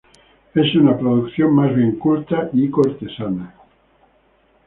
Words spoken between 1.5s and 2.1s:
más bien